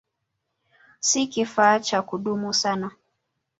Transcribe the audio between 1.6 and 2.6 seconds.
cha kudumu